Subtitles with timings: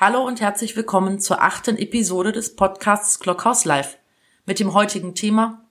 [0.00, 3.98] Hallo und herzlich willkommen zur achten Episode des Podcasts Clockhouse Live
[4.46, 5.66] mit dem heutigen Thema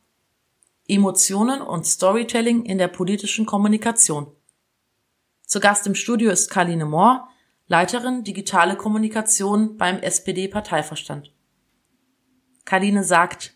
[0.86, 4.29] Emotionen und Storytelling in der politischen Kommunikation.
[5.43, 7.29] Zu Gast im Studio ist Karline Mohr,
[7.67, 11.34] Leiterin Digitale Kommunikation beim SPD-Parteiverstand.
[12.66, 13.55] Karline sagt,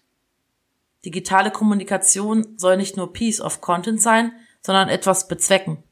[1.03, 4.31] digitale Kommunikation soll nicht nur Piece of Content sein,
[4.61, 5.83] sondern etwas bezwecken.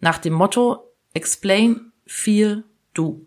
[0.00, 3.26] Nach dem Motto Explain, Feel, Do.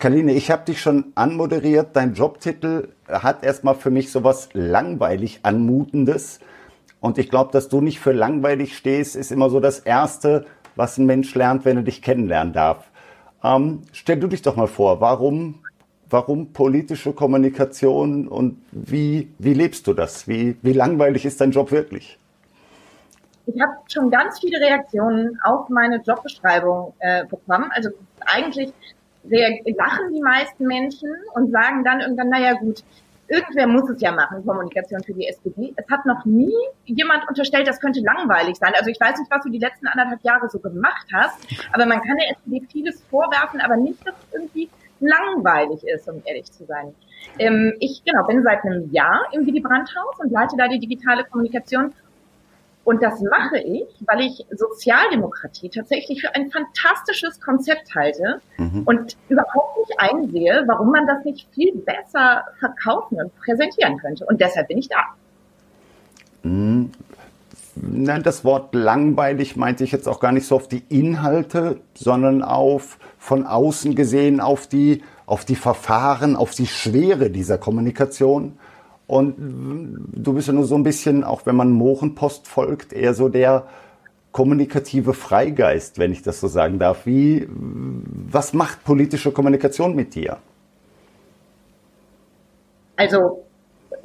[0.00, 1.88] Kaline, ich habe dich schon anmoderiert.
[1.94, 6.40] Dein Jobtitel hat erstmal für mich sowas langweilig anmutendes.
[7.00, 10.96] Und ich glaube, dass du nicht für langweilig stehst, ist immer so das Erste, was
[10.96, 12.90] ein Mensch lernt, wenn er dich kennenlernen darf.
[13.44, 15.56] Ähm, stell du dich doch mal vor, warum,
[16.10, 20.28] warum politische Kommunikation und wie, wie lebst du das?
[20.28, 22.18] Wie, wie langweilig ist dein Job wirklich?
[23.46, 27.70] Ich habe schon ganz viele Reaktionen auf meine Jobbeschreibung äh, bekommen.
[27.74, 27.90] Also
[28.20, 28.72] eigentlich
[29.24, 32.82] lachen die meisten Menschen und sagen dann irgendwann, naja gut,
[33.28, 35.72] irgendwer muss es ja machen, Kommunikation für die SPD.
[35.76, 38.72] Es hat noch nie jemand unterstellt, das könnte langweilig sein.
[38.76, 41.38] Also ich weiß nicht, was du die letzten anderthalb Jahre so gemacht hast,
[41.72, 44.68] aber man kann der SPD vieles vorwerfen, aber nicht, dass es irgendwie
[45.00, 46.94] langweilig ist, um ehrlich zu sein.
[47.38, 50.78] Ähm, ich genau bin seit einem Jahr im Willy Brandt Haus und leite da die
[50.78, 51.92] digitale Kommunikation
[52.84, 58.82] und das mache ich, weil ich Sozialdemokratie tatsächlich für ein fantastisches Konzept halte mhm.
[58.84, 64.24] und überhaupt nicht einsehe, warum man das nicht viel besser verkaufen und präsentieren könnte.
[64.26, 65.04] Und deshalb bin ich da.
[66.42, 66.90] Mhm.
[67.76, 72.42] Nein, das Wort langweilig meinte ich jetzt auch gar nicht so auf die Inhalte, sondern
[72.42, 78.58] auf von außen gesehen auf die, auf die Verfahren, auf die Schwere dieser Kommunikation.
[79.06, 83.28] Und du bist ja nur so ein bisschen, auch wenn man Mohrenpost folgt, eher so
[83.28, 83.66] der
[84.32, 87.06] kommunikative Freigeist, wenn ich das so sagen darf.
[87.06, 90.38] Wie, was macht politische Kommunikation mit dir?
[92.96, 93.44] Also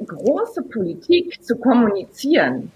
[0.04, 2.72] große Politik zu kommunizieren,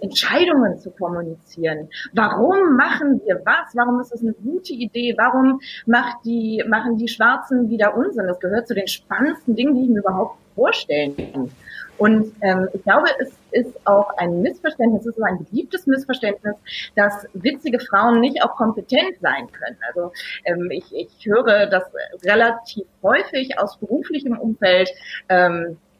[0.00, 1.88] Entscheidungen zu kommunizieren.
[2.12, 3.74] Warum machen wir was?
[3.74, 5.14] Warum ist das eine gute Idee?
[5.16, 8.26] Warum macht die, machen die Schwarzen wieder Unsinn?
[8.26, 11.50] Das gehört zu den spannendsten Dingen, die ich mir überhaupt vorstellen kann.
[11.98, 16.56] Und ähm, ich glaube, es ist auch ein Missverständnis, es ist ein beliebtes Missverständnis,
[16.96, 19.76] dass witzige Frauen nicht auch kompetent sein können.
[19.86, 20.12] Also
[20.44, 21.84] ähm, ich, ich höre das
[22.24, 24.90] relativ häufig aus beruflichem Umfeld.
[25.28, 25.91] Ähm, äh,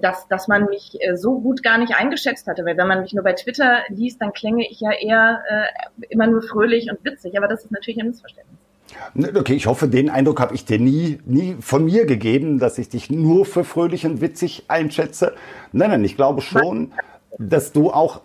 [0.00, 2.64] dass, dass man mich äh, so gut gar nicht eingeschätzt hatte.
[2.64, 6.26] Weil wenn man mich nur bei Twitter liest, dann klänge ich ja eher äh, immer
[6.26, 7.36] nur fröhlich und witzig.
[7.36, 8.58] Aber das ist natürlich ein Missverständnis.
[9.14, 12.78] Ne, okay, ich hoffe, den Eindruck habe ich dir nie, nie von mir gegeben, dass
[12.78, 15.34] ich dich nur für fröhlich und witzig einschätze.
[15.72, 16.92] Nein, nein, ich glaube schon,
[17.38, 18.22] dass du auch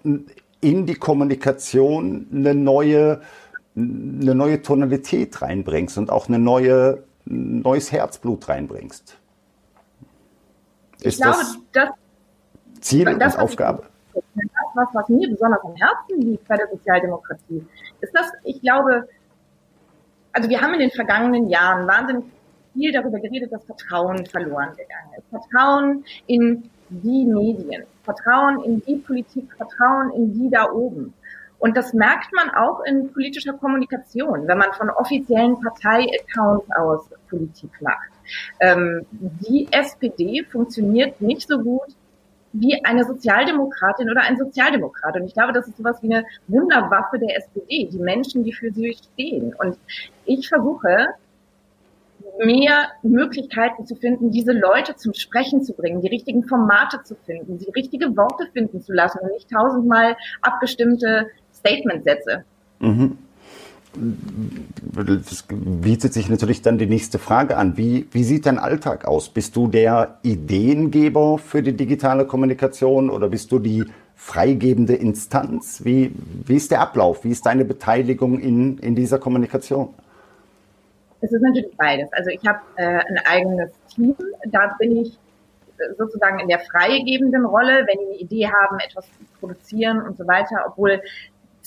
[0.61, 3.21] in die Kommunikation eine neue,
[3.75, 9.17] eine neue Tonalität reinbringst und auch eine neue, ein neues Herzblut reinbringst.
[11.01, 11.37] Ist glaube,
[11.73, 11.89] das,
[12.81, 13.83] Ziel das, und Aufgabe?
[14.13, 14.23] Das,
[14.73, 17.65] was, was mir besonders am Herzen liegt bei der Sozialdemokratie,
[18.01, 19.07] ist das, ich glaube,
[20.33, 22.25] also wir haben in den vergangenen Jahren wahnsinnig
[22.73, 25.27] viel darüber geredet, dass Vertrauen verloren gegangen ist.
[25.29, 31.13] Vertrauen in die Medien, Vertrauen in die Politik, Vertrauen in die da oben.
[31.59, 37.71] Und das merkt man auch in politischer Kommunikation, wenn man von offiziellen Parteiaccounts aus Politik
[37.81, 38.11] macht.
[38.59, 41.95] Ähm, die SPD funktioniert nicht so gut
[42.53, 45.15] wie eine Sozialdemokratin oder ein Sozialdemokrat.
[45.15, 48.71] Und ich glaube, das ist sowas wie eine Wunderwaffe der SPD, die Menschen, die für
[48.71, 49.53] sie stehen.
[49.53, 49.77] Und
[50.25, 51.07] ich versuche,
[52.39, 57.57] mehr Möglichkeiten zu finden, diese Leute zum Sprechen zu bringen, die richtigen Formate zu finden,
[57.57, 62.43] die richtige Worte finden zu lassen und nicht tausendmal abgestimmte Statementsätze.
[62.79, 63.17] Mhm
[63.95, 67.77] das bietet sich natürlich dann die nächste Frage an.
[67.77, 69.29] Wie, wie sieht dein Alltag aus?
[69.29, 73.85] Bist du der Ideengeber für die digitale Kommunikation oder bist du die
[74.15, 75.83] freigebende Instanz?
[75.83, 76.13] Wie,
[76.45, 77.23] wie ist der Ablauf?
[77.23, 79.93] Wie ist deine Beteiligung in, in dieser Kommunikation?
[81.21, 82.11] Es ist natürlich beides.
[82.13, 84.15] Also ich habe äh, ein eigenes Team.
[84.51, 85.17] Da bin ich
[85.97, 90.27] sozusagen in der freigebenden Rolle, wenn die eine Idee haben, etwas zu produzieren und so
[90.27, 91.01] weiter, obwohl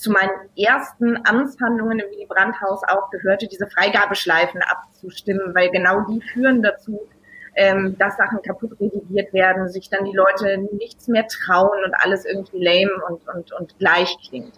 [0.01, 6.21] zu meinen ersten Amtshandlungen im Willy Brandt-Haus auch gehörte, diese Freigabeschleifen abzustimmen, weil genau die
[6.33, 7.07] führen dazu,
[7.55, 12.25] ähm, dass Sachen kaputt redigiert werden, sich dann die Leute nichts mehr trauen und alles
[12.25, 14.53] irgendwie lame und, und, und gleich klingt.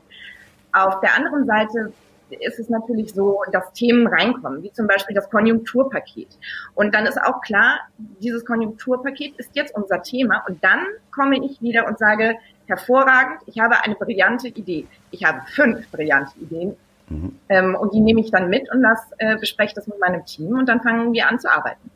[0.71, 1.91] Auf der anderen Seite
[2.29, 6.29] ist es natürlich so, dass Themen reinkommen, wie zum Beispiel das Konjunkturpaket.
[6.73, 10.43] Und dann ist auch klar, dieses Konjunkturpaket ist jetzt unser Thema.
[10.47, 12.35] Und dann komme ich wieder und sage,
[12.67, 14.87] hervorragend, ich habe eine brillante Idee.
[15.11, 16.75] Ich habe fünf brillante Ideen.
[17.09, 17.39] Mhm.
[17.49, 20.57] Ähm, und die nehme ich dann mit und lass, äh, bespreche das mit meinem Team
[20.57, 21.89] und dann fangen wir an zu arbeiten.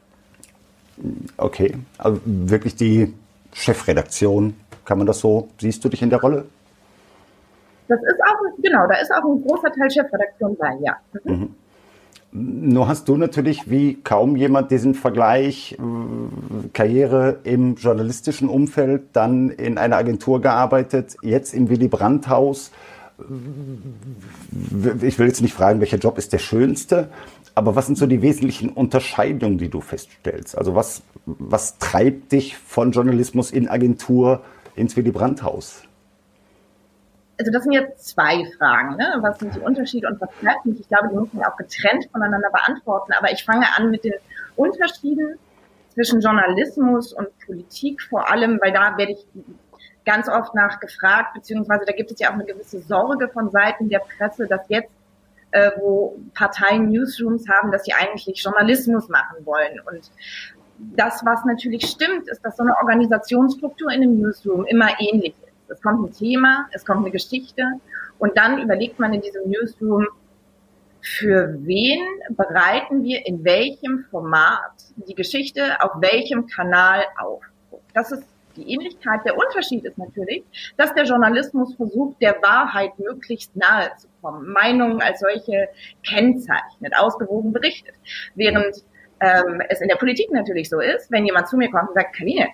[1.37, 3.13] Okay, also wirklich die
[3.53, 6.45] Chefredaktion, kann man das so, siehst du dich in der Rolle?
[7.87, 10.97] Das ist auch, genau, da ist auch ein großer Teil Chefredaktion bei, ja.
[11.23, 11.33] Mhm.
[11.33, 11.55] mhm.
[12.31, 19.49] Nur hast du natürlich wie kaum jemand diesen Vergleich äh, Karriere im journalistischen Umfeld, dann
[19.49, 22.71] in einer Agentur gearbeitet, jetzt im Willy Brandt Haus.
[25.01, 27.09] Ich will jetzt nicht fragen, welcher Job ist der schönste,
[27.55, 30.55] aber was sind so die wesentlichen Unterscheidungen, die du feststellst?
[30.57, 34.43] Also was, was treibt dich von Journalismus in Agentur
[34.75, 35.86] ins Willy Brandt Haus?
[37.39, 38.95] Also das sind jetzt zwei Fragen.
[38.95, 39.17] Ne?
[39.21, 40.79] Was sind die Unterschiede und was bleibt nicht?
[40.79, 43.13] Ich glaube, die müssen wir auch getrennt voneinander beantworten.
[43.13, 44.13] Aber ich fange an mit den
[44.55, 45.37] Unterschieden
[45.93, 49.25] zwischen Journalismus und Politik vor allem, weil da werde ich
[50.05, 53.99] ganz oft nachgefragt, beziehungsweise da gibt es ja auch eine gewisse Sorge von Seiten der
[53.99, 54.91] Presse, dass jetzt,
[55.51, 59.79] äh, wo Parteien Newsrooms haben, dass sie eigentlich Journalismus machen wollen.
[59.91, 60.11] Und
[60.95, 65.46] das, was natürlich stimmt, ist, dass so eine Organisationsstruktur in einem Newsroom immer ähnlich ist.
[65.69, 67.63] Es kommt ein Thema, es kommt eine Geschichte
[68.19, 70.07] und dann überlegt man in diesem Newsroom,
[71.01, 77.43] für wen bereiten wir in welchem Format die Geschichte auf welchem Kanal auf.
[77.93, 78.23] Das ist
[78.57, 79.21] die Ähnlichkeit.
[79.25, 80.43] Der Unterschied ist natürlich,
[80.75, 85.69] dass der Journalismus versucht, der Wahrheit möglichst nahe zu kommen, Meinungen als solche
[86.05, 87.95] kennzeichnet, ausgewogen berichtet.
[88.35, 88.83] Während
[89.19, 92.15] ähm, es in der Politik natürlich so ist, wenn jemand zu mir kommt und sagt,
[92.15, 92.47] Kaline,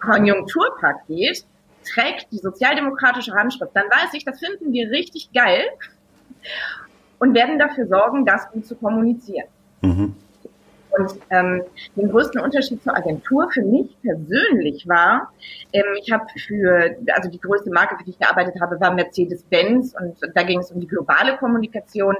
[0.00, 1.44] Konjunkturpaket,
[1.84, 5.64] trägt die sozialdemokratische Handschrift, dann weiß ich, das finden wir richtig geil
[7.18, 9.46] und werden dafür sorgen, das gut zu kommunizieren.
[9.82, 10.16] Mhm.
[10.90, 11.62] Und ähm,
[11.94, 15.32] den größten Unterschied zur Agentur für mich persönlich war,
[15.72, 19.94] ähm, ich habe für, also die größte Marke, für die ich gearbeitet habe, war Mercedes-Benz
[20.00, 22.16] und da ging es um die globale Kommunikation.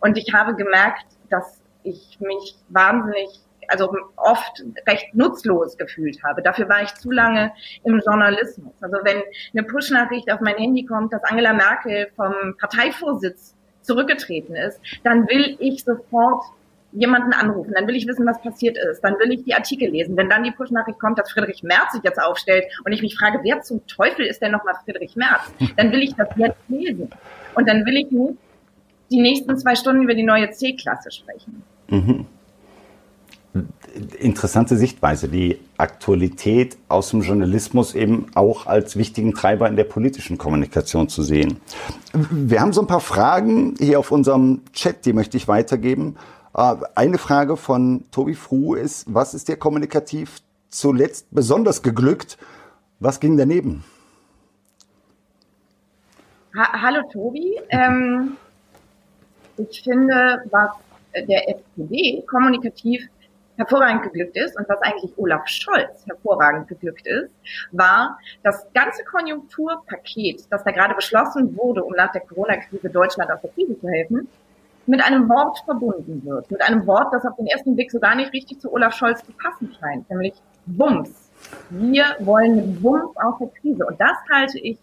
[0.00, 3.28] Und ich habe gemerkt, dass ich mich wahnsinnig
[3.68, 6.42] also oft recht nutzlos gefühlt habe.
[6.42, 7.52] Dafür war ich zu lange
[7.84, 8.74] im Journalismus.
[8.80, 9.22] Also wenn
[9.52, 15.56] eine Push-Nachricht auf mein Handy kommt, dass Angela Merkel vom Parteivorsitz zurückgetreten ist, dann will
[15.58, 16.44] ich sofort
[16.92, 20.16] jemanden anrufen, dann will ich wissen, was passiert ist, dann will ich die Artikel lesen.
[20.16, 23.40] Wenn dann die Push-Nachricht kommt, dass Friedrich Merz sich jetzt aufstellt und ich mich frage,
[23.42, 27.10] wer zum Teufel ist denn nochmal Friedrich Merz, dann will ich das jetzt lesen.
[27.54, 28.38] Und dann will ich nicht
[29.10, 31.62] die nächsten zwei Stunden über die neue C-Klasse sprechen.
[31.88, 32.26] Mhm
[34.18, 40.38] interessante Sichtweise, die Aktualität aus dem Journalismus eben auch als wichtigen Treiber in der politischen
[40.38, 41.60] Kommunikation zu sehen.
[42.12, 46.16] Wir haben so ein paar Fragen hier auf unserem Chat, die möchte ich weitergeben.
[46.54, 52.36] Äh, eine Frage von Tobi Fru ist, was ist dir kommunikativ zuletzt besonders geglückt?
[52.98, 53.84] Was ging daneben?
[56.56, 57.60] Ha Hallo Tobi.
[57.68, 58.36] Ähm,
[59.56, 60.70] ich finde, was
[61.28, 63.08] der SPD kommunikativ
[63.56, 67.32] hervorragend geglückt ist und was eigentlich Olaf Scholz hervorragend geglückt ist,
[67.72, 73.40] war das ganze Konjunkturpaket, das da gerade beschlossen wurde, um nach der Corona-Krise Deutschland aus
[73.40, 74.28] der Krise zu helfen,
[74.86, 76.50] mit einem Wort verbunden wird.
[76.50, 79.22] Mit einem Wort, das auf den ersten Blick so gar nicht richtig zu Olaf Scholz
[79.24, 80.34] zu passen scheint, nämlich
[80.66, 81.30] Bums.
[81.70, 83.86] Wir wollen mit Bums aus der Krise.
[83.86, 84.78] Und das halte ich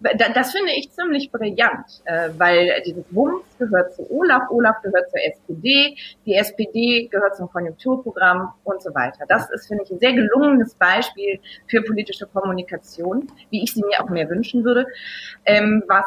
[0.00, 5.20] das finde ich ziemlich brillant, äh, weil dieses Wumms gehört zu Olaf, Olaf gehört zur
[5.20, 9.24] SPD, die SPD gehört zum Konjunkturprogramm und so weiter.
[9.28, 14.02] Das ist, finde ich, ein sehr gelungenes Beispiel für politische Kommunikation, wie ich sie mir
[14.02, 14.86] auch mehr wünschen würde.
[15.44, 16.06] Ähm, was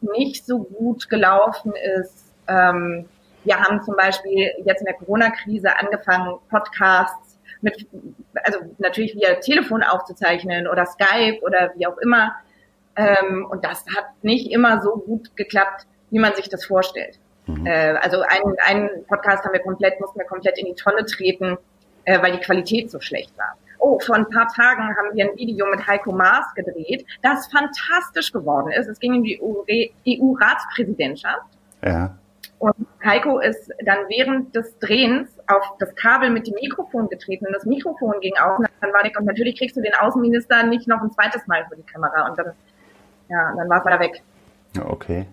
[0.00, 3.06] nicht so gut gelaufen ist, ähm,
[3.44, 7.86] wir haben zum Beispiel jetzt in der Corona-Krise angefangen, Podcasts mit,
[8.44, 12.34] also natürlich via Telefon aufzuzeichnen oder Skype oder wie auch immer
[12.96, 17.18] ähm, und das hat nicht immer so gut geklappt, wie man sich das vorstellt.
[17.46, 17.66] Mhm.
[17.66, 21.56] Äh, also einen, einen Podcast haben wir komplett, mussten wir komplett in die Tonne treten,
[22.04, 23.56] äh, weil die Qualität so schlecht war.
[23.78, 28.30] Oh, vor ein paar Tagen haben wir ein Video mit Heiko Maas gedreht, das fantastisch
[28.30, 28.86] geworden ist.
[28.86, 31.46] Es ging um die EU-Ratspräsidentschaft.
[31.84, 32.16] Ja.
[32.60, 37.54] Und Heiko ist dann während des Drehens auf das Kabel mit dem Mikrofon getreten und
[37.54, 40.86] das Mikrofon ging auf und dann war ich, und natürlich kriegst du den Außenminister nicht
[40.86, 42.52] noch ein zweites Mal vor die Kamera und dann
[43.28, 44.22] ja, dann war es wieder weg.
[44.84, 45.26] Okay.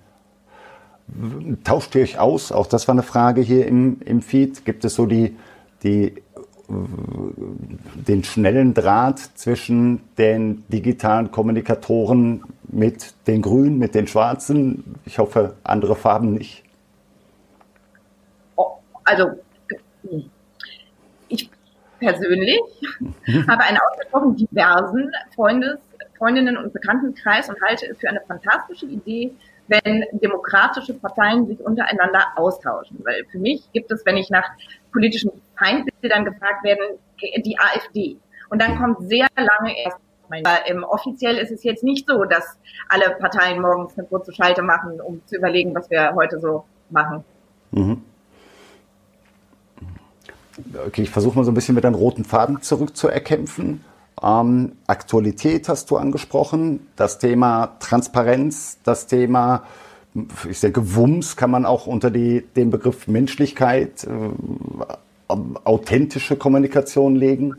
[1.64, 2.52] Tauscht ihr euch aus?
[2.52, 4.66] Auch das war eine Frage hier im, im Feed.
[4.66, 5.36] Gibt es so die,
[5.84, 6.22] die,
[6.68, 14.96] den schnellen Draht zwischen den digitalen Kommunikatoren mit den Grünen, mit den Schwarzen?
[15.06, 16.64] Ich hoffe, andere Farben nicht.
[19.04, 19.32] Also
[21.30, 21.50] ich
[22.00, 22.60] persönlich
[23.48, 25.80] habe einen ausgesprochen diversen Freundes,
[26.20, 29.34] Freundinnen und Bekanntenkreis und halte es für eine fantastische Idee,
[29.68, 33.00] wenn demokratische Parteien sich untereinander austauschen.
[33.04, 34.46] Weil für mich gibt es, wenn ich nach
[34.92, 37.00] politischen Feindbildern gefragt werde,
[37.38, 38.18] die AfD.
[38.50, 39.98] Und dann kommt sehr lange erst
[40.32, 42.58] ähm, offiziell ist es jetzt nicht so, dass
[42.88, 47.24] alle Parteien morgens eine kurze Schalte machen, um zu überlegen, was wir heute so machen.
[47.72, 48.04] Mhm.
[50.86, 53.84] Okay, ich versuche mal so ein bisschen mit einem roten Faden zurückzuerkämpfen.
[54.22, 59.64] Ähm, Aktualität hast du angesprochen, das Thema Transparenz, das Thema,
[60.50, 64.10] ich denke, Wumms kann man auch unter die, den Begriff Menschlichkeit, äh,
[65.64, 67.56] authentische Kommunikation legen.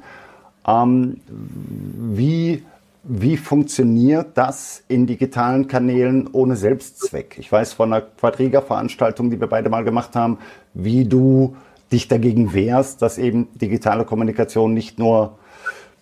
[0.67, 2.65] Ähm, wie,
[3.05, 7.37] wie funktioniert das in digitalen Kanälen ohne Selbstzweck?
[7.39, 10.39] Ich weiß von einer Quadriga-Veranstaltung, die wir beide mal gemacht haben,
[10.75, 11.57] wie du
[11.93, 15.39] dich dagegen wehrst, dass eben digitale Kommunikation nicht nur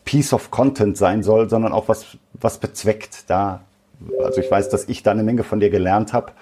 [0.08, 3.28] Piece of Content sein soll, sondern auch was, was bezweckt.
[3.28, 3.60] Da,
[4.24, 6.32] also ich weiß, dass ich da eine Menge von dir gelernt habe.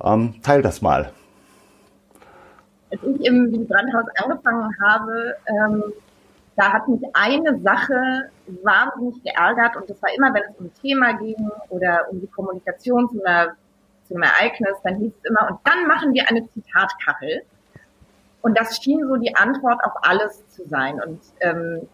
[0.00, 1.10] Ähm, teil das mal.
[2.92, 5.82] Als ich im Willy Brandhaus angefangen habe, ähm,
[6.54, 8.30] da hat mich eine Sache
[8.62, 12.28] wahnsinnig geärgert und das war immer, wenn es um ein Thema ging oder um die
[12.28, 13.56] Kommunikation zu, einer,
[14.06, 17.42] zu Ereignis, dann hieß es immer, und dann machen wir eine Zitatkachel.
[18.42, 21.00] Und das schien so die Antwort auf alles zu sein.
[21.04, 21.88] Und ähm,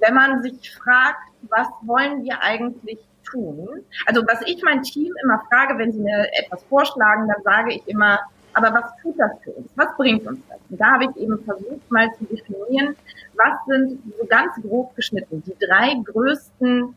[0.00, 3.84] wenn man sich fragt, was wollen wir eigentlich tun?
[4.06, 7.88] Also was ich mein Team immer frage, wenn sie mir etwas vorschlagen, dann sage ich
[7.88, 8.20] immer,
[8.52, 9.70] aber was tut das für uns?
[9.76, 10.58] Was bringt uns das?
[10.68, 12.96] Und da habe ich eben versucht, mal zu definieren,
[13.34, 16.94] was sind so ganz grob geschnitten die drei größten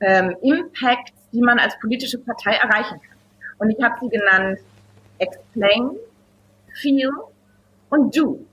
[0.00, 3.18] ähm, Impacts, die man als politische Partei erreichen kann.
[3.58, 4.58] Und ich habe sie genannt
[5.18, 5.90] Explain,
[6.74, 7.10] Feel
[7.90, 8.44] und Do.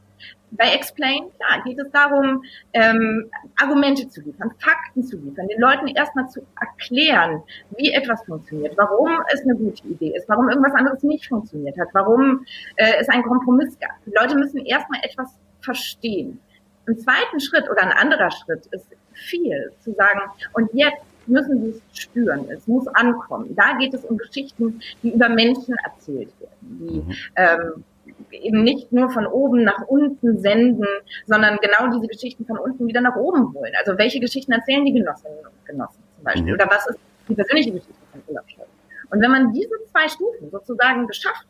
[0.51, 2.43] Bei Explain, klar, geht es darum,
[2.73, 3.29] ähm,
[3.61, 7.41] Argumente zu liefern, Fakten zu liefern, den Leuten erstmal zu erklären,
[7.77, 11.87] wie etwas funktioniert, warum es eine gute Idee ist, warum irgendwas anderes nicht funktioniert hat,
[11.93, 13.91] warum äh, es einen Kompromiss gab.
[14.05, 16.39] Die Leute müssen erstmal etwas verstehen.
[16.85, 20.19] Im zweiten Schritt oder ein anderer Schritt ist viel zu sagen,
[20.53, 23.55] und jetzt müssen sie es spüren, es muss ankommen.
[23.55, 27.15] Da geht es um Geschichten, die über Menschen erzählt werden, die mhm.
[27.35, 27.83] ähm,
[28.33, 30.87] eben nicht nur von oben nach unten senden,
[31.25, 33.73] sondern genau diese Geschichten von unten wieder nach oben holen.
[33.79, 36.47] Also welche Geschichten erzählen die Genossinnen und Genossen zum Beispiel?
[36.47, 36.53] Mhm.
[36.53, 38.67] Oder was ist die persönliche Geschichte von Olaf Scholz?
[39.09, 41.47] Und wenn man diese zwei Stufen sozusagen geschafft hat,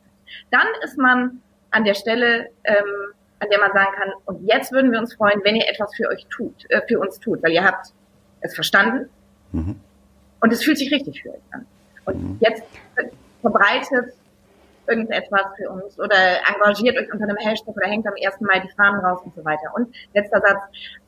[0.50, 4.92] dann ist man an der Stelle, ähm, an der man sagen kann, und jetzt würden
[4.92, 7.64] wir uns freuen, wenn ihr etwas für euch tut, äh, für uns tut, weil ihr
[7.64, 7.88] habt
[8.42, 9.10] es verstanden
[9.52, 9.80] mhm.
[10.42, 11.66] und es fühlt sich richtig für euch an.
[12.06, 12.38] Und mhm.
[12.40, 12.64] jetzt
[13.42, 14.14] verbreitet
[14.92, 16.16] irgendetwas für uns oder
[16.54, 19.44] engagiert euch unter einem Hashtag oder hängt am ersten Mal die Fahnen raus und so
[19.44, 19.74] weiter.
[19.76, 20.60] Und letzter Satz,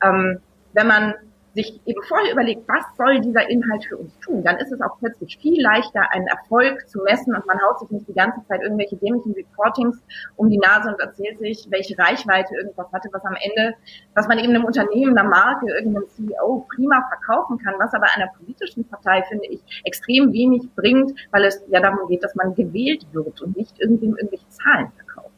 [0.02, 0.40] ähm,
[0.72, 1.14] wenn man
[1.54, 4.98] sich eben vorher überlegt, was soll dieser Inhalt für uns tun, dann ist es auch
[4.98, 8.62] plötzlich viel leichter, einen Erfolg zu messen und man haut sich nicht die ganze Zeit
[8.62, 10.02] irgendwelche dämlichen Reportings
[10.36, 13.76] um die Nase und erzählt sich, welche Reichweite irgendwas hatte, was am Ende,
[14.14, 18.28] was man eben einem Unternehmen, einer Marke, irgendeinem CEO prima verkaufen kann, was aber einer
[18.36, 23.06] politischen Partei, finde ich, extrem wenig bringt, weil es ja darum geht, dass man gewählt
[23.12, 25.30] wird und nicht irgendwie irgendwelche Zahlen verkauft.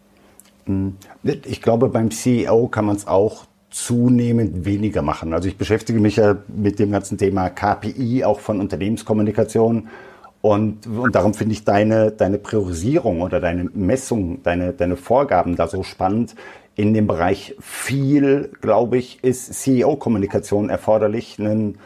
[0.64, 0.96] Hm.
[1.22, 5.32] Ich glaube, beim CEO kann man es auch zunehmend weniger machen.
[5.32, 9.88] Also ich beschäftige mich ja mit dem ganzen Thema KPI, auch von Unternehmenskommunikation.
[10.40, 15.66] Und, und darum finde ich deine, deine Priorisierung oder deine Messung, deine, deine Vorgaben da
[15.66, 16.36] so spannend.
[16.76, 21.38] In dem Bereich viel, glaube ich, ist CEO-Kommunikation erforderlich.
[21.38, 21.78] Ein,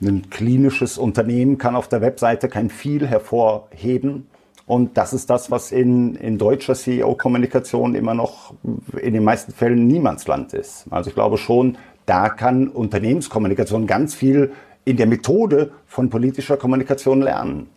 [0.00, 4.29] ein klinisches Unternehmen kann auf der Webseite kein viel hervorheben.
[4.70, 8.54] Und das ist das, was in, in deutscher CEO-Kommunikation immer noch
[9.02, 10.86] in den meisten Fällen Niemandsland ist.
[10.90, 14.52] Also ich glaube schon, da kann Unternehmenskommunikation ganz viel
[14.84, 17.68] in der Methode von politischer Kommunikation lernen.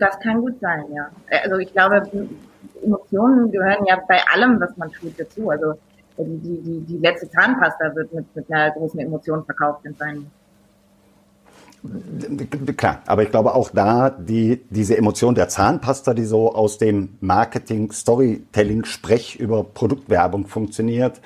[0.00, 1.08] Das kann gut sein, ja.
[1.44, 2.02] Also ich glaube,
[2.82, 5.50] Emotionen gehören ja bei allem, was man tut, dazu.
[5.50, 5.74] Also
[6.18, 10.32] die, die, die letzte Zahnpasta wird mit, mit einer großen Emotion verkauft in seinen
[12.76, 17.16] Klar, aber ich glaube auch da, die, diese Emotion der Zahnpasta, die so aus dem
[17.20, 21.20] Marketing, Storytelling, Sprech über Produktwerbung funktioniert,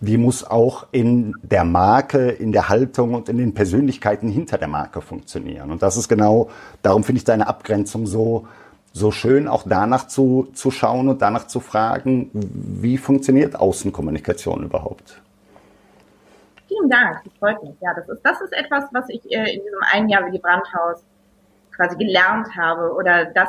[0.00, 4.68] die muss auch in der Marke, in der Haltung und in den Persönlichkeiten hinter der
[4.68, 5.70] Marke funktionieren.
[5.70, 6.48] Und das ist genau,
[6.80, 8.46] darum finde ich deine Abgrenzung so,
[8.92, 15.20] so schön, auch danach zu, zu schauen und danach zu fragen, wie funktioniert Außenkommunikation überhaupt?
[16.70, 17.74] Vielen Dank, das freut mich.
[17.80, 20.38] Ja, das ist, das ist etwas, was ich äh, in diesem einen Jahr wie die
[20.38, 21.04] Brandhaus
[21.74, 23.48] quasi gelernt habe oder das,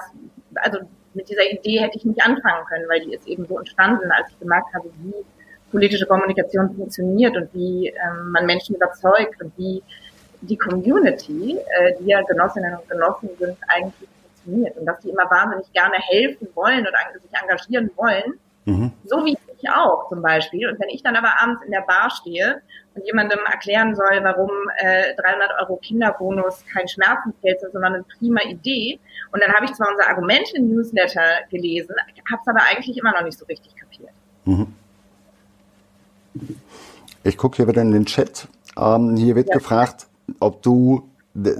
[0.55, 0.79] also
[1.13, 4.31] mit dieser Idee hätte ich nicht anfangen können, weil die ist eben so entstanden, als
[4.31, 5.13] ich gemerkt habe, wie
[5.69, 9.83] politische Kommunikation funktioniert und wie ähm, man Menschen überzeugt und wie
[10.41, 15.29] die Community, äh, die ja Genossinnen und Genossen sind, eigentlich funktioniert und dass die immer
[15.29, 18.91] wahnsinnig gerne helfen wollen oder sich engagieren wollen, mhm.
[19.05, 20.69] so wie ich auch zum Beispiel.
[20.69, 22.61] Und wenn ich dann aber abends in der Bar stehe
[22.95, 28.41] und jemandem erklären soll, warum äh, 300 Euro Kinderbonus kein Schmerzensgeld ist, sondern eine prima
[28.41, 28.99] Idee,
[29.31, 31.95] und dann habe ich zwar unser Argument im Newsletter gelesen,
[32.29, 34.11] habe es aber eigentlich immer noch nicht so richtig kapiert.
[34.45, 34.73] Mhm.
[37.23, 38.47] Ich gucke hier wieder in den Chat.
[38.77, 39.55] Ähm, hier wird ja.
[39.55, 40.07] gefragt,
[40.39, 41.09] ob du,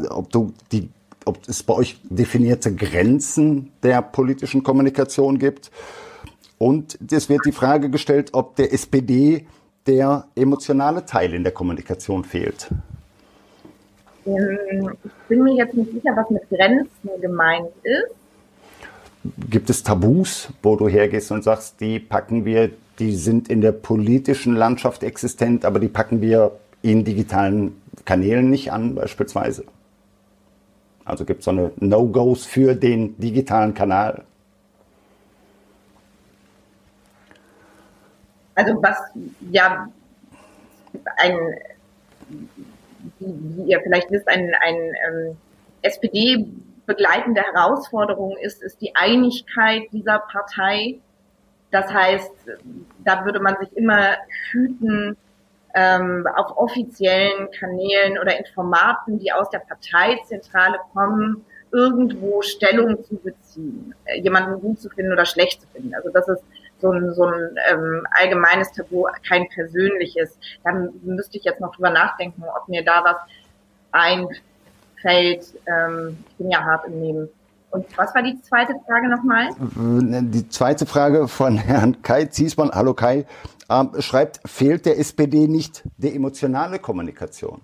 [0.10, 0.90] ob du die,
[1.26, 5.72] ob es bei euch definierte Grenzen der politischen Kommunikation gibt.
[6.62, 9.48] Und es wird die Frage gestellt, ob der SPD
[9.88, 12.70] der emotionale Teil in der Kommunikation fehlt.
[14.28, 18.14] Ähm, ich bin mir jetzt nicht sicher, was mit Grenzen gemeint ist.
[19.50, 23.72] Gibt es Tabus, wo du hergehst und sagst, die packen wir, die sind in der
[23.72, 26.52] politischen Landschaft existent, aber die packen wir
[26.84, 29.64] in digitalen Kanälen nicht an, beispielsweise?
[31.06, 34.26] Also gibt es so eine No-Gos für den digitalen Kanal?
[38.56, 38.98] Also was
[39.50, 39.88] ja
[41.18, 41.56] ein,
[43.20, 45.38] wie, ihr vielleicht wisst, ein, ein ähm,
[45.82, 46.46] SPD
[46.86, 51.00] begleitende Herausforderung ist, ist die Einigkeit dieser Partei.
[51.72, 52.32] Das heißt,
[53.00, 54.18] da würde man sich immer
[54.52, 55.18] hüten,
[55.74, 63.16] ähm, auf offiziellen Kanälen oder in Formaten, die aus der Parteizentrale kommen, irgendwo Stellung zu
[63.16, 65.96] beziehen, äh, jemanden gut zu finden oder schlecht zu finden.
[65.96, 66.44] Also das ist
[66.82, 70.38] so ein, so ein ähm, allgemeines Tabu, kein persönliches.
[70.64, 73.18] Dann müsste ich jetzt noch drüber nachdenken, ob mir da was
[73.92, 75.54] einfällt.
[75.68, 77.30] Ähm, ich bin ja hart im Nehmen.
[77.72, 79.48] Und was war die zweite Frage nochmal?
[79.60, 82.72] Die zweite Frage von Herrn Kai Ziesmann.
[82.72, 83.26] Hallo Kai
[83.70, 87.62] ähm, schreibt, fehlt der SPD nicht die emotionale Kommunikation?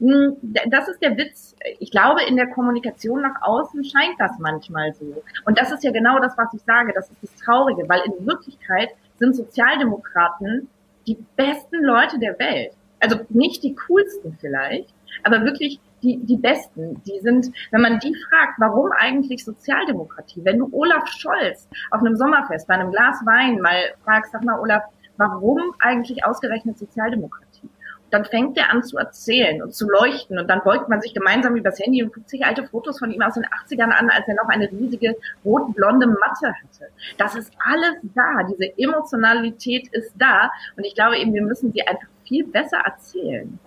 [0.00, 1.54] Hm, das ist der Witz.
[1.78, 5.22] Ich glaube, in der Kommunikation nach außen scheint das manchmal so.
[5.44, 6.92] Und das ist ja genau das, was ich sage.
[6.94, 10.68] Das ist das Traurige, weil in Wirklichkeit sind Sozialdemokraten
[11.06, 12.72] die besten Leute der Welt.
[12.98, 18.14] Also nicht die coolsten vielleicht, aber wirklich die, die Besten, die sind, wenn man die
[18.28, 20.44] fragt, warum eigentlich Sozialdemokratie?
[20.44, 24.58] Wenn du Olaf Scholz auf einem Sommerfest bei einem Glas Wein mal fragst, sag mal
[24.58, 24.82] Olaf,
[25.16, 27.68] warum eigentlich ausgerechnet Sozialdemokratie?
[28.10, 31.56] Dann fängt er an zu erzählen und zu leuchten und dann beugt man sich gemeinsam
[31.56, 34.34] übers Handy und guckt sich alte Fotos von ihm aus den 80ern an, als er
[34.34, 36.90] noch eine riesige rot-blonde Matte hatte.
[37.18, 41.86] Das ist alles da, diese Emotionalität ist da und ich glaube eben, wir müssen sie
[41.86, 43.58] einfach viel besser erzählen.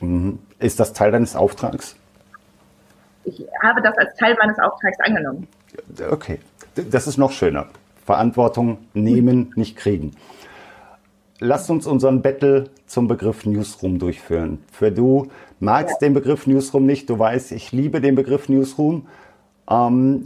[0.00, 0.38] Mhm.
[0.58, 1.96] Ist das Teil deines Auftrags?
[3.24, 5.46] Ich habe das als Teil meines Auftrags angenommen.
[6.10, 6.40] Okay,
[6.74, 7.68] das ist noch schöner.
[8.04, 10.16] Verantwortung nehmen, nicht kriegen.
[11.44, 14.62] Lass uns unseren Battle zum Begriff Newsroom durchführen.
[14.70, 15.26] Für du
[15.58, 16.06] magst ja.
[16.06, 19.08] den Begriff Newsroom nicht, du weißt, ich liebe den Begriff Newsroom.
[19.68, 20.22] Ähm,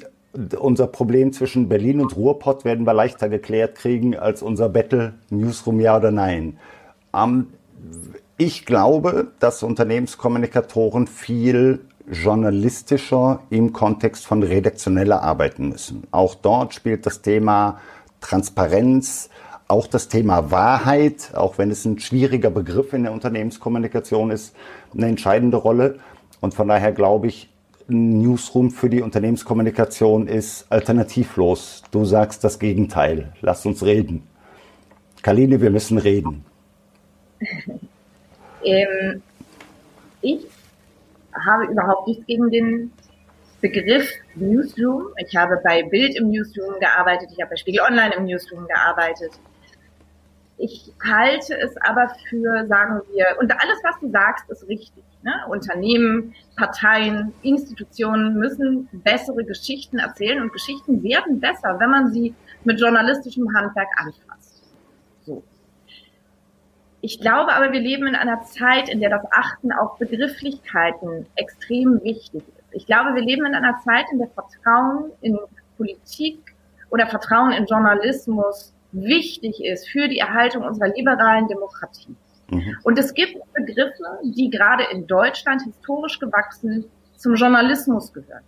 [0.61, 5.81] unser Problem zwischen Berlin und Ruhrpott werden wir leichter geklärt kriegen als unser Battle Newsroom
[5.81, 6.59] ja oder nein.
[7.15, 7.47] Ähm,
[8.37, 11.81] ich glaube, dass Unternehmenskommunikatoren viel
[12.13, 16.07] journalistischer im Kontext von redaktioneller arbeiten müssen.
[16.11, 17.81] Auch dort spielt das Thema
[18.21, 19.31] Transparenz,
[19.69, 24.55] auch das Thema Wahrheit, auch wenn es ein schwieriger Begriff in der Unternehmenskommunikation ist,
[24.95, 25.99] eine entscheidende Rolle.
[26.41, 27.51] Und von daher glaube ich,
[27.89, 31.83] ein Newsroom für die Unternehmenskommunikation ist alternativlos.
[31.91, 33.33] Du sagst das Gegenteil.
[33.41, 34.27] Lass uns reden.
[35.23, 36.45] Kaline, wir müssen reden.
[38.65, 39.23] Ähm,
[40.23, 40.45] ich
[41.47, 42.93] habe überhaupt nichts gegen den
[43.61, 45.05] Begriff Newsroom.
[45.19, 49.39] Ich habe bei Bild im Newsroom gearbeitet, ich habe bei Spiegel Online im Newsroom gearbeitet.
[50.59, 55.05] Ich halte es aber für, sagen wir, und alles, was du sagst, ist richtig.
[55.23, 55.33] Ne?
[55.49, 62.81] Unternehmen, Parteien, Institutionen müssen bessere Geschichten erzählen und Geschichten werden besser, wenn man sie mit
[62.81, 64.63] journalistischem Handwerk anfasst.
[65.25, 65.43] So.
[67.03, 72.03] Ich glaube aber, wir leben in einer Zeit, in der das Achten auf Begrifflichkeiten extrem
[72.03, 72.65] wichtig ist.
[72.73, 75.39] Ich glaube, wir leben in einer Zeit, in der Vertrauen in
[75.77, 76.55] Politik
[76.91, 82.15] oder Vertrauen in Journalismus wichtig ist für die Erhaltung unserer liberalen Demokratie.
[82.51, 82.77] Mhm.
[82.85, 86.85] Und es gibt Begriffe, die gerade in Deutschland historisch gewachsen
[87.17, 88.43] zum Journalismus gehören.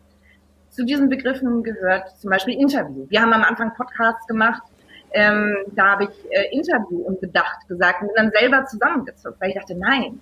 [0.70, 3.06] Zu diesen Begriffen gehört zum Beispiel Interview.
[3.08, 4.62] Wir haben am Anfang Podcasts gemacht
[5.12, 9.56] ähm, da habe ich äh, Interview unbedacht gesagt und bin dann selber zusammengezogen, weil ich
[9.56, 10.20] dachte, nein,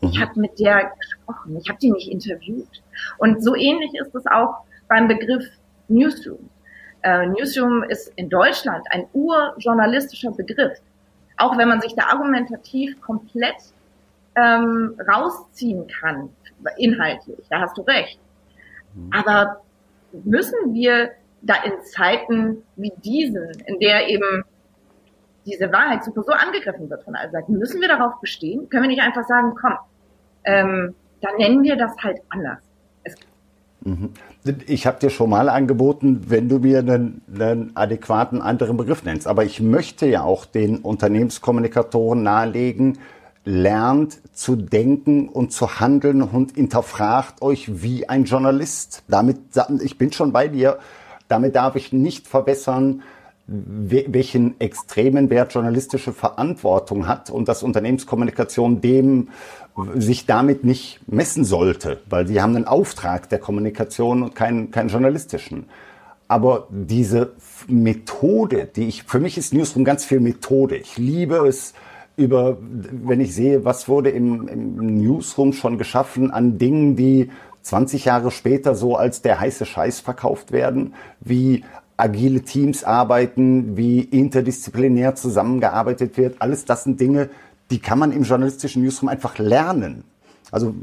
[0.00, 0.08] mhm.
[0.08, 2.82] ich habe mit der gesprochen, ich habe die nicht interviewt.
[3.18, 5.44] Und so ähnlich ist es auch beim Begriff
[5.88, 6.50] Newsroom.
[7.06, 10.76] Äh, Newsroom ist in Deutschland ein urjournalistischer Begriff.
[11.36, 13.54] Auch wenn man sich da argumentativ komplett
[14.34, 16.30] ähm, rausziehen kann,
[16.78, 18.18] inhaltlich, da hast du recht.
[18.94, 19.10] Mhm.
[19.12, 19.60] Aber
[20.24, 24.42] müssen wir da in Zeiten wie diesen, in der eben
[25.44, 28.68] diese Wahrheitssuche so angegriffen wird von allen Seiten, müssen wir darauf bestehen?
[28.68, 29.78] Können wir nicht einfach sagen, komm,
[30.42, 32.58] ähm, dann nennen wir das halt anders.
[33.86, 34.10] Mhm.
[34.66, 39.28] ich habe dir schon mal angeboten, wenn du mir einen, einen, adäquaten anderen Begriff nennst.
[39.28, 42.98] Aber ich möchte ja auch den Unternehmenskommunikatoren nahelegen,
[43.44, 49.04] lernt zu denken und zu handeln und hinterfragt euch wie ein Journalist.
[49.06, 49.38] Damit,
[49.80, 50.78] ich bin schon bei dir,
[51.28, 53.02] damit darf ich nicht verbessern,
[53.48, 59.28] welchen extremen Wert journalistische Verantwortung hat und dass Unternehmenskommunikation dem
[59.94, 64.88] sich damit nicht messen sollte, weil sie haben einen Auftrag der Kommunikation und keinen, keinen
[64.88, 65.66] journalistischen.
[66.28, 67.34] Aber diese
[67.68, 70.76] Methode, die ich, für mich ist Newsroom ganz viel Methode.
[70.76, 71.74] Ich liebe es,
[72.16, 77.30] über, wenn ich sehe, was wurde im, im Newsroom schon geschaffen an Dingen, die
[77.62, 81.64] 20 Jahre später so als der heiße Scheiß verkauft werden, wie
[81.96, 86.36] agile Teams arbeiten, wie interdisziplinär zusammengearbeitet wird.
[86.40, 87.30] Alles das sind Dinge,
[87.70, 90.04] die kann man im journalistischen Newsroom einfach lernen.
[90.50, 90.74] Also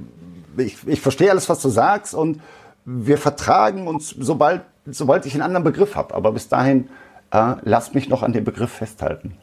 [0.57, 2.41] ich, ich verstehe alles, was du sagst und
[2.85, 6.13] wir vertragen uns, sobald, sobald ich einen anderen Begriff habe.
[6.13, 6.89] Aber bis dahin,
[7.31, 9.37] äh, lass mich noch an dem Begriff festhalten.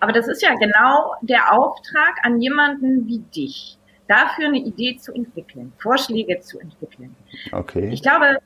[0.00, 5.12] Aber das ist ja genau der Auftrag an jemanden wie dich, dafür eine Idee zu
[5.12, 7.16] entwickeln, Vorschläge zu entwickeln.
[7.50, 7.88] Okay.
[7.92, 8.38] Ich glaube,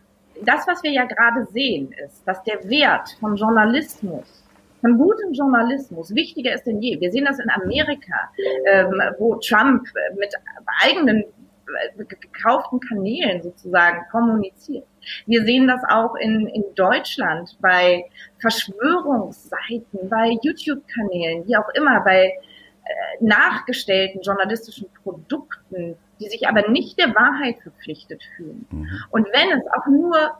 [0.44, 4.44] das, was wir ja gerade sehen, ist, dass der Wert von Journalismus,
[4.81, 6.98] von gutem Journalismus wichtiger ist denn je.
[7.00, 8.31] Wir sehen das in Amerika,
[8.66, 10.35] ähm, wo Trump mit
[10.83, 14.87] eigenen äh, gekauften Kanälen sozusagen kommuniziert.
[15.26, 18.05] Wir sehen das auch in, in Deutschland bei
[18.40, 26.98] Verschwörungsseiten, bei YouTube-Kanälen, wie auch immer, bei äh, nachgestellten journalistischen Produkten, die sich aber nicht
[26.98, 28.66] der Wahrheit verpflichtet fühlen.
[28.70, 28.88] Mhm.
[29.11, 30.38] Und wenn es auch nur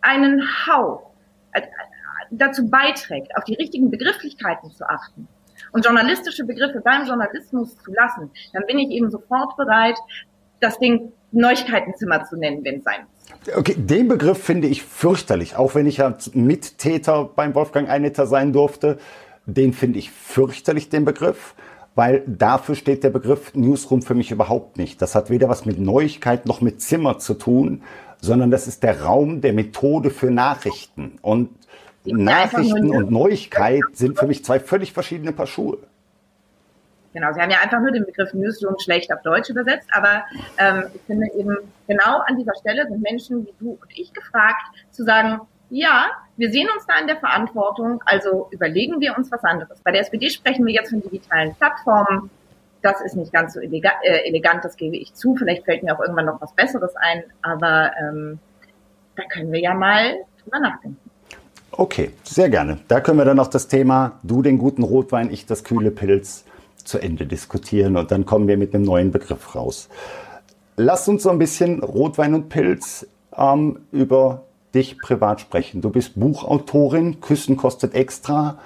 [0.00, 1.10] einen Hauch
[1.52, 1.62] äh,
[2.30, 5.28] dazu beiträgt, auf die richtigen Begrifflichkeiten zu achten
[5.72, 9.96] und journalistische Begriffe beim Journalismus zu lassen, dann bin ich eben sofort bereit,
[10.60, 13.56] das Ding Neuigkeitenzimmer zu nennen, wenn es sein muss.
[13.56, 18.52] Okay, den Begriff finde ich fürchterlich, auch wenn ich ja Mittäter beim Wolfgang Einetter sein
[18.52, 18.98] durfte.
[19.46, 21.54] Den finde ich fürchterlich, den Begriff
[21.94, 25.00] weil dafür steht der Begriff Newsroom für mich überhaupt nicht.
[25.00, 27.82] Das hat weder was mit Neuigkeit noch mit Zimmer zu tun,
[28.20, 31.18] sondern das ist der Raum der Methode für Nachrichten.
[31.22, 31.50] Und
[32.04, 35.78] Nachrichten und Neuigkeit sind für mich zwei völlig verschiedene Paar Schuhe.
[37.14, 40.24] Genau, Sie haben ja einfach nur den Begriff Newsroom schlecht auf Deutsch übersetzt, aber
[40.58, 44.62] ähm, ich finde eben genau an dieser Stelle sind Menschen wie du und ich gefragt,
[44.90, 45.40] zu sagen,
[45.74, 46.06] ja,
[46.36, 49.80] wir sehen uns da in der Verantwortung, also überlegen wir uns was anderes.
[49.82, 52.30] Bei der SPD sprechen wir jetzt von digitalen Plattformen.
[52.80, 55.34] Das ist nicht ganz so elegant, äh, elegant das gebe ich zu.
[55.34, 58.38] Vielleicht fällt mir auch irgendwann noch was Besseres ein, aber ähm,
[59.16, 61.10] da können wir ja mal drüber nachdenken.
[61.72, 62.78] Okay, sehr gerne.
[62.86, 66.44] Da können wir dann noch das Thema Du den guten Rotwein, ich das kühle Pilz
[66.84, 69.88] zu Ende diskutieren und dann kommen wir mit einem neuen Begriff raus.
[70.76, 75.80] Lasst uns so ein bisschen Rotwein und Pilz ähm, über dich privat sprechen.
[75.80, 78.58] Du bist Buchautorin, Küssen kostet extra.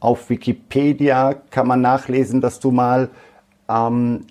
[0.00, 3.08] Auf Wikipedia kann man nachlesen, dass du mal
[3.68, 4.26] ähm,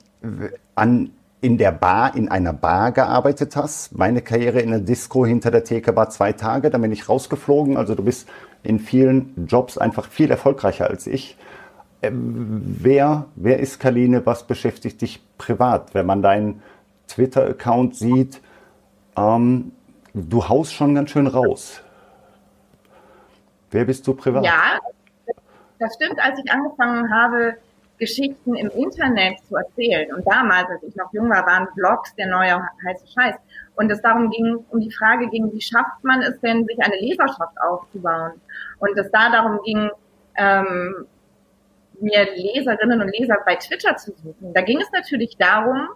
[0.75, 3.97] an, in der Bar, in einer Bar gearbeitet hast.
[3.97, 7.75] Meine Karriere in der Disco hinter der Theke war zwei Tage, dann bin ich rausgeflogen.
[7.75, 8.29] Also du bist
[8.63, 11.37] in vielen Jobs einfach viel erfolgreicher als ich.
[12.01, 14.25] Ähm, wer, wer ist Kaline?
[14.25, 15.93] Was beschäftigt dich privat?
[15.93, 16.61] Wenn man deinen
[17.07, 18.41] Twitter-Account sieht,
[19.17, 19.71] ähm,
[20.13, 21.81] du haust schon ganz schön raus.
[23.71, 24.45] Wer bist du privat?
[24.45, 24.79] Ja,
[25.79, 26.19] das stimmt.
[26.19, 27.57] Als ich angefangen habe,
[27.97, 32.27] Geschichten im Internet zu erzählen, und damals, als ich noch jung war, waren Blogs der
[32.27, 33.35] neue heiße Scheiß.
[33.75, 36.95] Und es darum ging, um die Frage ging, wie schafft man es denn, sich eine
[36.97, 38.33] Leserschaft aufzubauen?
[38.79, 39.89] Und es da darum ging,
[40.35, 41.07] ähm,
[41.99, 44.53] mir Leserinnen und Leser bei Twitter zu suchen.
[44.53, 45.87] Da ging es natürlich darum,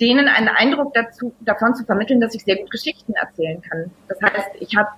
[0.00, 3.90] denen einen Eindruck dazu, davon zu vermitteln, dass ich sehr gut Geschichten erzählen kann.
[4.08, 4.88] Das heißt, ich habe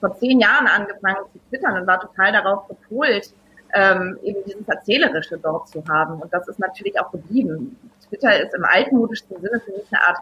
[0.00, 3.32] vor zehn Jahren angefangen zu twittern und war total darauf gepolt,
[3.74, 6.20] ähm, eben dieses Erzählerische dort zu haben.
[6.20, 7.76] Und das ist natürlich auch geblieben.
[8.08, 10.18] Twitter ist im altmodischsten Sinne für mich eine Art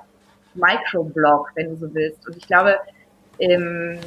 [0.55, 2.27] Microblog, wenn du so willst.
[2.27, 2.79] Und ich glaube,
[3.39, 3.99] ähm,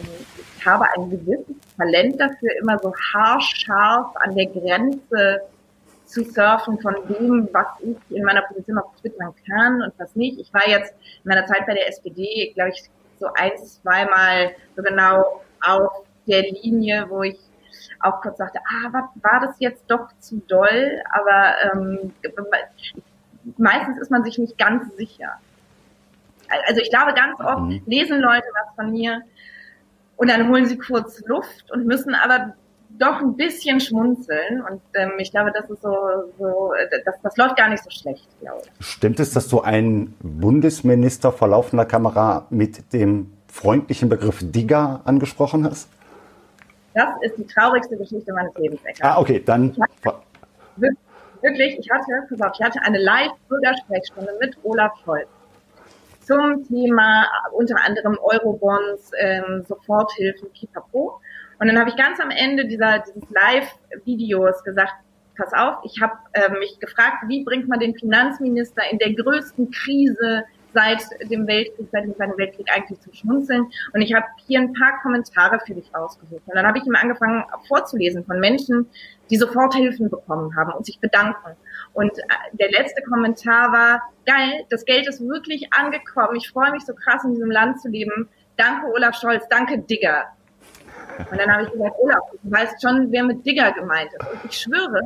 [0.57, 5.41] ich habe ein gewisses Talent dafür, immer so haarscharf an der Grenze
[6.11, 10.39] zu surfen von dem, was ich in meiner Position auf twittern kann und was nicht.
[10.39, 10.93] Ich war jetzt
[11.23, 12.83] in meiner Zeit bei der SPD, glaube ich,
[13.19, 17.39] so ein, zweimal so genau auf der Linie, wo ich
[18.01, 21.01] auch kurz sagte, ah, war, war das jetzt doch zu doll?
[21.11, 22.13] Aber ähm,
[23.57, 25.37] meistens ist man sich nicht ganz sicher.
[26.67, 27.81] Also ich glaube, ganz oft mhm.
[27.85, 29.21] lesen Leute was von mir
[30.17, 32.53] und dann holen sie kurz Luft und müssen aber
[33.01, 34.61] doch ein bisschen schmunzeln.
[34.61, 35.95] Und ähm, ich glaube, das ist so,
[36.37, 36.71] so
[37.05, 38.85] das, das läuft gar nicht so schlecht, glaube ich.
[38.85, 45.65] Stimmt es, dass du einen Bundesminister vor laufender Kamera mit dem freundlichen Begriff Digger angesprochen
[45.65, 45.89] hast?
[46.93, 48.81] Das ist die traurigste Geschichte meines Lebens.
[49.01, 49.75] Ah, okay, dann.
[51.41, 55.27] wirklich, ich hatte, pass auf, ich hatte eine Live-Bürgersprechstunde mit Olaf Scholz
[56.31, 61.10] zum Thema unter anderem Eurobonds, ähm, Soforthilfen, Pipapo.
[61.61, 64.93] Und dann habe ich ganz am Ende dieser, dieses Live-Videos gesagt,
[65.37, 69.69] pass auf, ich habe äh, mich gefragt, wie bringt man den Finanzminister in der größten
[69.69, 70.43] Krise
[70.73, 73.67] seit dem Weltkrieg, seit dem Zweiten Weltkrieg eigentlich zum Schmunzeln.
[73.93, 76.41] Und ich habe hier ein paar Kommentare für dich ausgesucht.
[76.47, 78.89] Und dann habe ich ihm angefangen vorzulesen von Menschen,
[79.29, 81.51] die Soforthilfen bekommen haben und sich bedanken.
[81.93, 86.37] Und äh, der letzte Kommentar war, geil, das Geld ist wirklich angekommen.
[86.37, 88.29] Ich freue mich so krass in diesem Land zu leben.
[88.57, 90.25] Danke Olaf Scholz, danke Digger.
[91.29, 94.31] Und dann habe ich gesagt, Olaf, du weißt schon, wer mit Digger gemeint ist.
[94.31, 95.01] Und ich schwöre,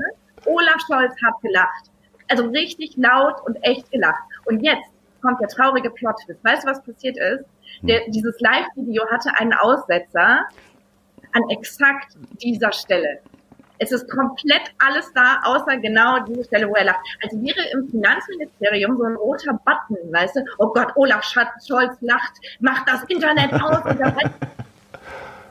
[0.46, 1.92] Olaf Scholz hat gelacht.
[2.30, 4.24] Also richtig laut und echt gelacht.
[4.46, 4.90] Und jetzt
[5.22, 6.44] kommt der traurige Plot -Twist.
[6.44, 7.46] Weißt du, was passiert ist?
[7.82, 10.46] Der, dieses Live-Video hatte einen Aussetzer
[11.34, 13.20] an exakt dieser Stelle.
[13.78, 17.00] Es ist komplett alles da, außer genau diese Stelle, wo er lacht.
[17.22, 20.46] Also wäre im Finanzministerium so ein roter Button, weißt du?
[20.60, 23.84] Oh Gott, Olaf Scholz lacht, macht das Internet aus.
[23.84, 24.14] Und das,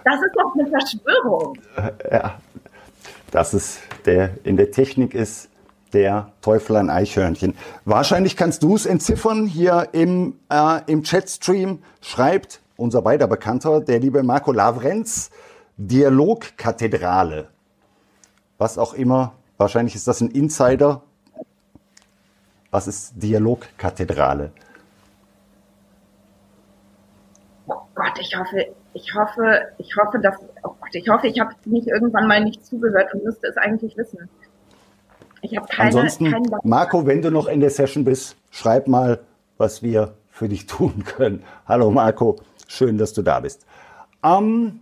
[0.05, 1.59] das ist doch eine Verschwörung.
[2.11, 2.38] Ja,
[3.31, 5.49] das ist der in der Technik ist
[5.93, 7.57] der Teufel ein Eichhörnchen.
[7.85, 9.47] Wahrscheinlich kannst du es entziffern.
[9.47, 15.31] Hier im, äh, im Chatstream schreibt unser beider Bekannter, der liebe Marco Lavrenz,
[15.77, 17.49] Dialogkathedrale.
[18.59, 19.33] Was auch immer.
[19.57, 21.03] Wahrscheinlich ist das ein Insider.
[22.71, 24.51] Was ist Dialogkathedrale?
[27.69, 27.81] Oh
[28.14, 31.88] Gott, ich hoffe, ich hoffe, ich hoffe, dass, oh Gott, ich hoffe, ich habe nicht
[31.88, 34.29] irgendwann mal nicht zugehört und müsste es eigentlich wissen.
[35.42, 39.20] Ich habe keine, Ansonsten, keinen Marco, wenn du noch in der Session bist, schreib mal,
[39.59, 41.44] was wir für dich tun können.
[41.66, 43.66] Hallo Marco, schön, dass du da bist.
[44.22, 44.81] Ähm,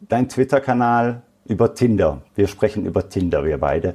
[0.00, 2.22] dein Twitter-Kanal über Tinder.
[2.34, 3.94] Wir sprechen über Tinder, wir beide.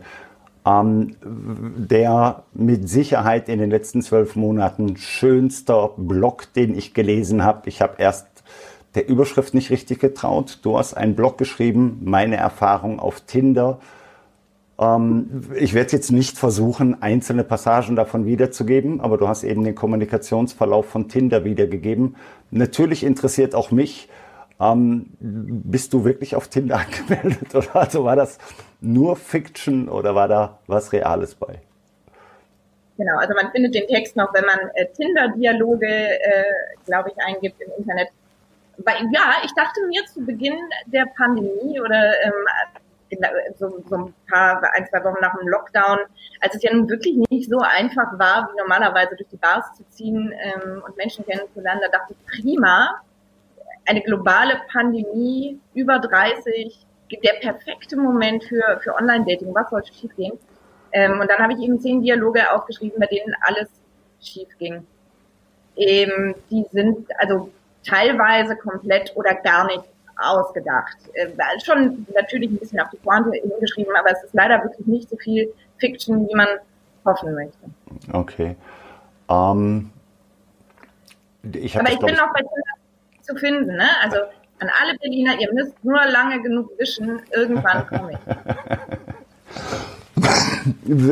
[0.65, 7.67] Ähm, der mit Sicherheit in den letzten zwölf Monaten schönster Blog, den ich gelesen habe.
[7.67, 8.27] Ich habe erst
[8.95, 10.59] der Überschrift nicht richtig getraut.
[10.61, 13.79] Du hast einen Blog geschrieben, meine Erfahrung auf Tinder.
[14.79, 19.75] Ähm, ich werde jetzt nicht versuchen, einzelne Passagen davon wiederzugeben, aber du hast eben den
[19.75, 22.15] Kommunikationsverlauf von Tinder wiedergegeben.
[22.51, 24.09] Natürlich interessiert auch mich,
[24.59, 28.37] ähm, bist du wirklich auf Tinder angemeldet oder also war das
[28.81, 31.59] nur Fiction oder war da was Reales bei?
[32.97, 36.43] Genau, also man findet den Text noch, wenn man äh, Tinder-Dialoge, äh,
[36.85, 38.09] glaube ich, eingibt im Internet,
[38.77, 42.33] weil, ja, ich dachte mir zu Beginn der Pandemie oder ähm,
[43.57, 45.99] so, so ein paar, ein, zwei Wochen nach dem Lockdown,
[46.41, 49.83] als es ja nun wirklich nicht so einfach war, wie normalerweise durch die Bars zu
[49.89, 53.01] ziehen ähm, und Menschen kennenzulernen, da dachte ich, prima,
[53.85, 56.85] eine globale Pandemie, über 30,
[57.23, 60.37] der perfekte Moment für, für Online-Dating, was sollte schiefgehen?
[60.91, 63.69] Ähm, und dann habe ich eben zehn Dialoge aufgeschrieben, bei denen alles
[64.21, 64.85] schief ging.
[65.75, 67.51] Ähm, die sind, also
[67.83, 69.83] teilweise komplett oder gar nicht
[70.17, 70.97] ausgedacht.
[71.13, 71.27] Äh,
[71.65, 75.17] schon natürlich ein bisschen auf die Pointe hingeschrieben, aber es ist leider wirklich nicht so
[75.17, 76.47] viel Fiction, wie man
[77.05, 77.57] hoffen möchte.
[78.13, 78.55] Okay.
[79.27, 79.91] Um,
[81.43, 82.82] ähm, ich aber ich bin noch bei Tinder
[83.23, 83.75] zu finden.
[83.75, 83.89] Ne?
[84.03, 84.17] Also
[84.59, 88.19] an alle Berliner, ihr müsst nur lange genug wischen, irgendwann komme ich.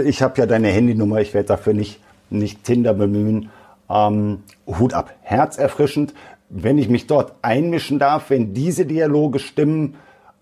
[0.05, 3.49] ich habe ja deine Handynummer, ich werde dafür nicht, nicht Tinder bemühen.
[3.89, 6.13] Ähm, Hut ab, herzerfrischend
[6.51, 9.95] wenn ich mich dort einmischen darf, wenn diese Dialoge stimmen,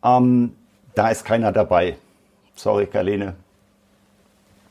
[0.03, 0.53] ähm,
[0.95, 1.97] da ist keiner dabei.
[2.55, 3.36] Sorry, Karlene.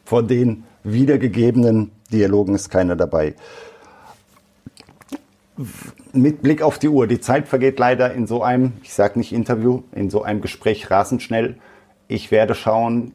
[0.05, 3.35] Von den wiedergegebenen Dialogen ist keiner dabei.
[6.19, 9.33] Mit Blick auf die Uhr, die Zeit vergeht leider in so einem, ich sage nicht
[9.33, 11.59] Interview, in so einem Gespräch rasend schnell.
[12.09, 13.13] Ich werde schauen,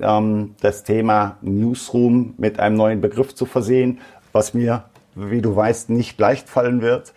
[0.00, 3.98] ähm, das Thema Newsroom mit einem neuen Begriff zu versehen,
[4.30, 4.84] was mir,
[5.16, 7.12] wie du weißt, nicht leicht fallen wird.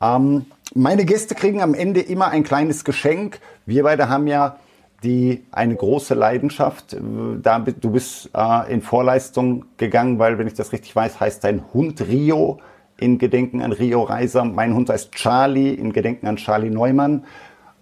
[0.00, 3.38] Ähm, meine Gäste kriegen am Ende immer ein kleines Geschenk.
[3.66, 4.56] Wir beide haben ja
[5.04, 6.96] die eine große Leidenschaft.
[7.40, 11.62] Da, du bist äh, in Vorleistung gegangen, weil, wenn ich das richtig weiß, heißt dein
[11.72, 12.58] Hund Rio.
[12.98, 14.44] In Gedenken an Rio Reiser.
[14.44, 17.24] Mein Hund heißt Charlie in Gedenken an Charlie Neumann.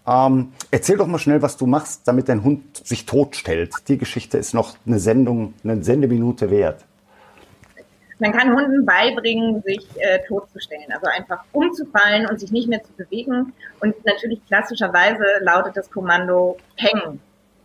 [0.07, 3.73] Ähm, erzähl doch mal schnell, was du machst, damit dein Hund sich totstellt.
[3.89, 6.85] Die Geschichte ist noch eine Sendung, eine Sendeminute wert.
[8.19, 12.93] Man kann Hunden beibringen, sich äh, totzustellen, also einfach umzufallen und sich nicht mehr zu
[12.93, 13.55] bewegen.
[13.81, 17.19] Und natürlich klassischerweise lautet das Kommando Peng.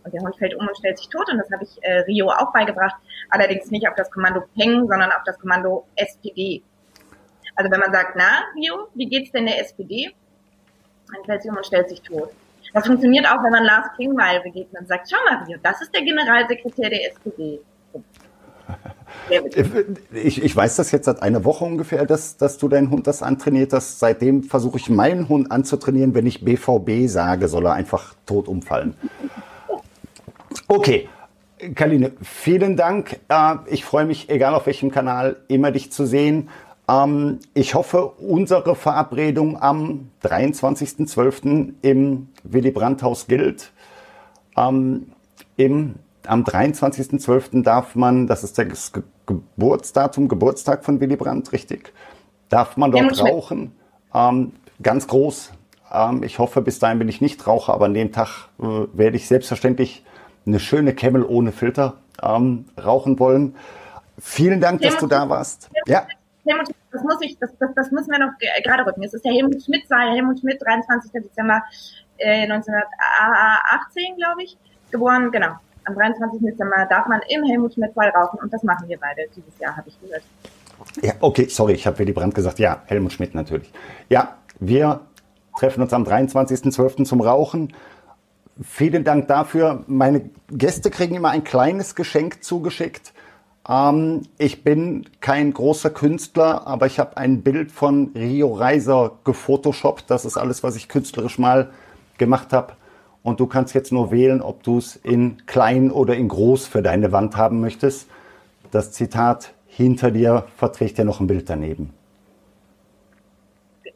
[0.04, 1.28] Und der Hund fällt um und stellt sich tot.
[1.30, 2.94] Und das habe ich äh, Rio auch beigebracht.
[3.28, 6.62] Allerdings nicht auf das Kommando Peng, sondern auf das Kommando SPD.
[7.56, 10.14] Also wenn man sagt, na, Rio, wie geht's denn der SPD?
[11.12, 12.30] Dann fällt sie um und stellt sich tot.
[12.72, 15.94] Das funktioniert auch, wenn man Lars Klingbeil begegnet und sagt, schau mal, Rio, das ist
[15.94, 17.60] der Generalsekretär der SPD.
[20.12, 23.22] Ich, ich weiß das jetzt seit einer Woche ungefähr, dass, dass du deinen Hund das
[23.22, 23.98] antrainiert hast.
[23.98, 26.14] Seitdem versuche ich meinen Hund anzutrainieren.
[26.14, 28.94] Wenn ich BVB sage, soll er einfach tot umfallen.
[30.68, 31.08] Okay,
[31.74, 33.20] Kaline, vielen Dank.
[33.28, 36.50] Äh, ich freue mich, egal auf welchem Kanal, immer dich zu sehen.
[36.88, 41.74] Ähm, ich hoffe, unsere Verabredung am 23.12.
[41.82, 43.72] im Willy Brandt-Haus gilt.
[44.56, 45.12] Ähm,
[45.56, 45.96] im,
[46.26, 47.62] am 23.12.
[47.62, 48.92] darf man, das ist das
[49.26, 51.92] Geburtsdatum, Geburtstag von Willy Brandt, richtig?
[52.48, 53.72] Darf man dort rauchen?
[54.14, 55.52] Ähm, ganz groß.
[55.92, 59.16] Ähm, ich hoffe, bis dahin bin ich nicht Raucher, aber an dem Tag äh, werde
[59.16, 60.04] ich selbstverständlich
[60.46, 63.56] eine schöne Camel ohne Filter ähm, rauchen wollen.
[64.18, 65.70] Vielen Dank, dass du da warst.
[65.86, 66.06] Ja.
[66.46, 68.32] Helmut, das muss ich, das, das, das müssen wir noch
[68.64, 69.02] gerade rücken.
[69.02, 71.12] Es ist der Helmut Schmidt, sei Helmut Schmidt, 23.
[71.12, 71.62] Dezember
[72.18, 74.56] äh, 1918, glaube ich,
[74.90, 75.30] geboren.
[75.30, 75.56] Genau.
[75.84, 76.40] Am 23.
[76.40, 79.76] Dezember darf man im Helmut Schmidt Saal rauchen und das machen wir beide dieses Jahr,
[79.76, 80.22] habe ich gehört.
[81.02, 82.58] Ja, okay, sorry, ich habe Willy Brandt gesagt.
[82.58, 83.72] Ja, Helmut Schmidt natürlich.
[84.08, 85.00] Ja, wir
[85.58, 87.04] treffen uns am 23.12.
[87.04, 87.72] zum Rauchen.
[88.62, 89.84] Vielen Dank dafür.
[89.86, 93.12] Meine Gäste kriegen immer ein kleines Geschenk zugeschickt.
[93.68, 100.10] Ähm, ich bin kein großer Künstler, aber ich habe ein Bild von Rio Reiser gefotoshoppt.
[100.10, 101.70] Das ist alles, was ich künstlerisch mal
[102.18, 102.74] gemacht habe.
[103.22, 106.80] Und du kannst jetzt nur wählen, ob du es in klein oder in groß für
[106.80, 108.08] deine Wand haben möchtest.
[108.70, 111.92] Das Zitat hinter dir verträgt ja noch ein Bild daneben.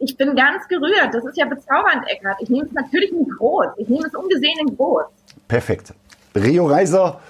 [0.00, 1.12] Ich bin ganz gerührt.
[1.12, 2.40] Das ist ja bezaubernd, Eckhardt.
[2.40, 3.66] Ich nehme es natürlich in groß.
[3.76, 5.04] Ich nehme es ungesehen in groß.
[5.46, 5.94] Perfekt.
[6.34, 7.20] Rio Reiser,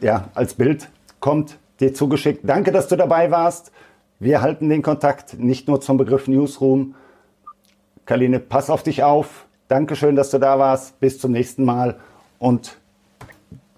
[0.00, 2.40] ja, als Bild kommt dir zugeschickt.
[2.44, 3.70] Danke, dass du dabei warst.
[4.18, 6.94] Wir halten den Kontakt nicht nur zum Begriff Newsroom.
[8.06, 9.46] Karline, pass auf dich auf.
[9.68, 10.98] Dankeschön, dass du da warst.
[11.00, 11.98] Bis zum nächsten Mal
[12.38, 12.76] und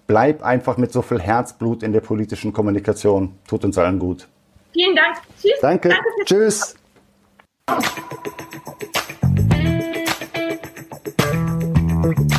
[0.05, 3.33] bleib einfach mit so viel Herzblut in der politischen Kommunikation.
[3.47, 4.27] Tut uns allen gut.
[4.73, 5.17] Vielen Dank.
[5.41, 5.59] Tschüss.
[5.61, 5.89] Danke.
[5.89, 6.75] Danke Tschüss.
[12.05, 12.36] Tschüss.